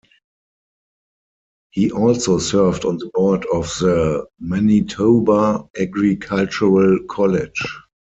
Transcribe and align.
He 1.69 1.91
also 1.91 2.39
served 2.39 2.85
on 2.85 2.97
the 2.97 3.11
board 3.13 3.45
of 3.53 3.65
the 3.79 4.25
Manitoba 4.39 5.65
Agricultural 5.79 7.01
College. 7.07 7.77